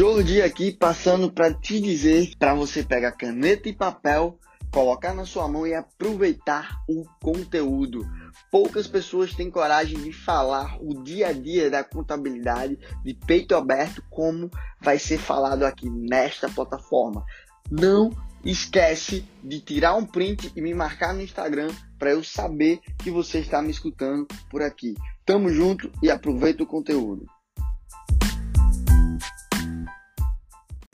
Jordi 0.00 0.40
aqui 0.40 0.72
passando 0.72 1.30
para 1.30 1.52
te 1.52 1.78
dizer 1.78 2.32
para 2.38 2.54
você 2.54 2.82
pegar 2.82 3.12
caneta 3.12 3.68
e 3.68 3.72
papel, 3.74 4.38
colocar 4.72 5.12
na 5.12 5.26
sua 5.26 5.46
mão 5.46 5.66
e 5.66 5.74
aproveitar 5.74 6.82
o 6.88 7.04
conteúdo. 7.22 8.08
Poucas 8.50 8.86
pessoas 8.86 9.34
têm 9.34 9.50
coragem 9.50 10.00
de 10.00 10.10
falar 10.10 10.78
o 10.80 11.02
dia 11.02 11.28
a 11.28 11.32
dia 11.34 11.68
da 11.68 11.84
contabilidade 11.84 12.78
de 13.04 13.12
peito 13.12 13.54
aberto 13.54 14.02
como 14.08 14.50
vai 14.80 14.98
ser 14.98 15.18
falado 15.18 15.64
aqui 15.64 15.90
nesta 15.90 16.48
plataforma. 16.48 17.22
Não 17.70 18.10
esquece 18.42 19.22
de 19.44 19.60
tirar 19.60 19.96
um 19.96 20.06
print 20.06 20.50
e 20.56 20.62
me 20.62 20.72
marcar 20.72 21.12
no 21.12 21.20
Instagram 21.20 21.68
para 21.98 22.12
eu 22.12 22.24
saber 22.24 22.80
que 22.96 23.10
você 23.10 23.40
está 23.40 23.60
me 23.60 23.70
escutando 23.70 24.26
por 24.50 24.62
aqui. 24.62 24.94
Tamo 25.26 25.50
junto 25.50 25.92
e 26.02 26.10
aproveita 26.10 26.62
o 26.62 26.66
conteúdo. 26.66 27.26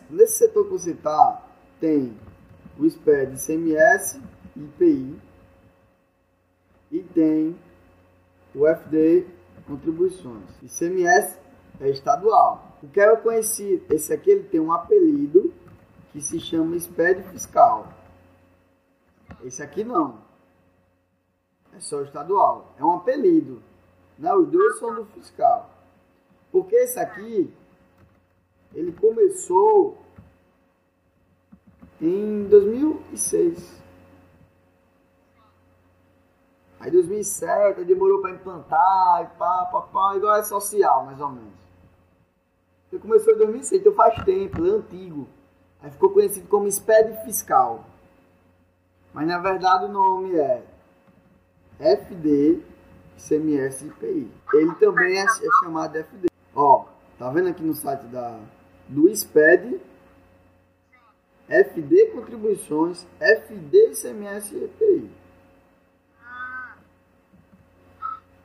Nesse 0.08 0.38
setor 0.38 0.64
que 0.64 0.70
você 0.70 0.92
está, 0.92 1.42
tem 1.80 2.16
o 2.78 2.88
SPED 2.88 3.36
CMS 3.44 4.20
e 4.54 4.60
IPI 4.60 5.20
e 6.92 7.02
tem 7.02 7.58
o 8.54 8.66
FD 8.66 9.26
contribuições. 9.66 10.44
ICMS 10.62 11.38
é 11.80 11.90
estadual. 11.90 12.78
O 12.82 12.88
que 12.88 13.00
eu 13.00 13.16
conheci, 13.18 13.82
esse 13.90 14.12
aqui 14.12 14.30
ele 14.30 14.44
tem 14.44 14.60
um 14.60 14.72
apelido 14.72 15.52
que 16.12 16.20
se 16.20 16.38
chama 16.38 16.78
SPED 16.78 17.22
fiscal. 17.24 17.92
Esse 19.44 19.62
aqui 19.62 19.82
não. 19.82 20.18
É 21.74 21.80
só 21.80 22.00
estadual. 22.02 22.72
É 22.78 22.84
um 22.84 22.92
apelido. 22.92 23.62
Né? 24.18 24.32
Os 24.32 24.48
dois 24.48 24.78
são 24.78 24.94
do 24.94 25.04
fiscal. 25.06 25.70
Porque 26.50 26.74
esse 26.76 26.98
aqui 26.98 27.52
ele 28.74 28.92
começou 28.92 29.98
em 32.00 32.44
2006. 32.44 33.82
Aí 36.78 36.90
2007 36.90 37.84
demorou 37.84 38.20
para 38.20 38.32
implantar 38.32 39.22
e 39.22 39.38
pá, 39.38 39.64
pá, 39.72 39.80
pá, 39.80 40.16
igual 40.16 40.36
é 40.36 40.42
social, 40.42 41.06
mais 41.06 41.20
ou 41.20 41.30
menos. 41.30 41.54
Ele 42.92 43.00
começou 43.00 43.34
em 43.34 43.38
2006, 43.38 43.80
então 43.80 43.92
faz 43.94 44.22
tempo, 44.24 44.64
é 44.64 44.70
antigo. 44.70 45.26
Aí 45.82 45.90
ficou 45.90 46.10
conhecido 46.10 46.46
como 46.48 46.70
SPED 46.70 47.24
Fiscal. 47.24 47.84
Mas 49.12 49.26
na 49.26 49.38
verdade 49.38 49.86
o 49.86 49.88
nome 49.88 50.36
é 50.36 50.62
FD 51.80 52.62
CMS 53.16 53.82
IPI. 53.82 54.30
Ele 54.54 54.74
também 54.76 55.18
é, 55.18 55.24
é 55.24 55.48
chamado 55.62 55.96
FD. 55.96 56.35
Tá 57.18 57.30
vendo 57.30 57.48
aqui 57.48 57.62
no 57.62 57.74
site 57.74 58.06
da, 58.08 58.38
do 58.88 59.08
SPED, 59.08 59.80
FD 61.48 62.10
Contribuições, 62.10 63.06
FD 63.18 63.92
ICMS 63.92 64.54
e 64.54 64.64
EPI. 64.64 65.10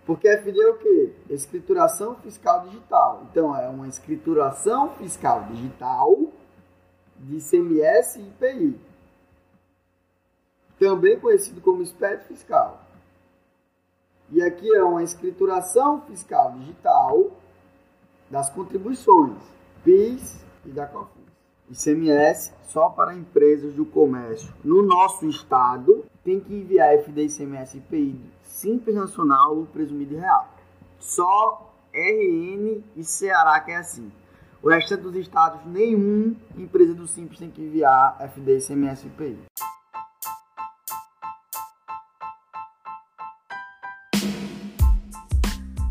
Porque 0.05 0.27
FD 0.27 0.61
é 0.61 0.69
o 0.69 0.77
quê? 0.77 1.13
Escrituração 1.29 2.15
fiscal 2.15 2.67
digital. 2.67 3.27
Então, 3.29 3.55
é 3.55 3.67
uma 3.67 3.87
escrituração 3.87 4.95
fiscal 4.95 5.43
digital 5.45 6.31
de 7.17 7.37
ICMS 7.37 8.19
e 8.19 8.23
IPI. 8.23 8.79
Também 10.79 11.19
conhecido 11.19 11.59
como 11.59 11.85
SPED 11.85 12.23
fiscal. 12.25 12.81
E 14.31 14.41
aqui 14.41 14.73
é 14.73 14.83
uma 14.83 15.03
escrituração 15.03 16.01
fiscal 16.03 16.53
digital 16.53 17.31
das 18.31 18.49
contribuições 18.49 19.37
PIS 19.83 20.43
e 20.65 20.69
da 20.69 20.87
COFINS. 20.87 21.21
ICMS 21.69 22.53
só 22.63 22.89
para 22.89 23.15
empresas 23.15 23.73
do 23.73 23.85
comércio. 23.85 24.53
No 24.63 24.81
nosso 24.81 25.27
estado, 25.27 26.05
tem 26.23 26.39
que 26.39 26.53
enviar 26.53 26.93
FD, 26.95 27.25
ICMS 27.25 27.77
e 27.77 27.79
IPI 27.79 28.21
Simples 28.43 28.95
Nacional 28.95 29.57
ou 29.57 29.65
Presumido 29.65 30.17
Real. 30.17 30.49
Só 30.99 31.73
RN 31.93 32.83
e 32.95 33.03
Ceará 33.03 33.59
que 33.59 33.71
é 33.71 33.77
assim. 33.77 34.11
O 34.61 34.69
restante 34.69 35.01
dos 35.01 35.15
estados, 35.15 35.65
nenhum 35.65 36.35
empresa 36.55 36.93
do 36.93 37.07
Simples 37.07 37.39
tem 37.39 37.49
que 37.49 37.61
enviar 37.61 38.17
FD, 38.19 38.59
ICMS 38.59 39.05
e 39.05 39.07
IPI. 39.07 39.39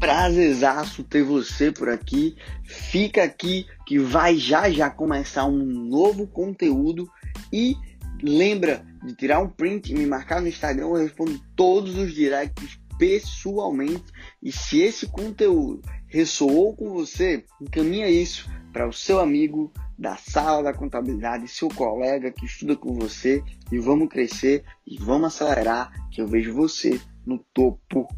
Prazerzaço 0.00 1.04
ter 1.04 1.22
você 1.22 1.70
por 1.70 1.90
aqui. 1.90 2.34
Fica 2.64 3.22
aqui 3.22 3.66
que 3.86 3.98
vai 3.98 4.36
já 4.36 4.70
já 4.70 4.88
começar 4.88 5.44
um 5.44 5.62
novo 5.62 6.26
conteúdo 6.26 7.08
e 7.52 7.76
lembra 8.22 8.84
de 9.04 9.14
tirar 9.14 9.40
um 9.40 9.48
print 9.48 9.90
e 9.90 9.94
me 9.94 10.06
marcar 10.06 10.40
no 10.40 10.48
Instagram, 10.48 10.86
eu 10.86 10.94
respondo 10.94 11.40
todos 11.54 11.96
os 11.96 12.12
directs 12.14 12.80
pessoalmente. 12.98 14.04
E 14.42 14.50
se 14.50 14.80
esse 14.80 15.06
conteúdo 15.06 15.80
ressoou 16.06 16.74
com 16.74 16.90
você, 16.90 17.44
encaminha 17.60 18.08
isso 18.08 18.50
para 18.72 18.88
o 18.88 18.92
seu 18.92 19.20
amigo 19.20 19.72
da 19.98 20.16
sala 20.16 20.62
da 20.62 20.72
contabilidade, 20.72 21.46
seu 21.48 21.68
colega 21.68 22.30
que 22.30 22.46
estuda 22.46 22.74
com 22.74 22.94
você 22.94 23.42
e 23.70 23.78
vamos 23.78 24.08
crescer 24.08 24.64
e 24.86 24.96
vamos 24.98 25.34
acelerar 25.34 25.92
que 26.10 26.20
eu 26.20 26.26
vejo 26.26 26.54
você 26.54 27.00
no 27.26 27.38
topo. 27.52 28.08